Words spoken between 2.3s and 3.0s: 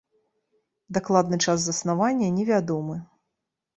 не вядомы.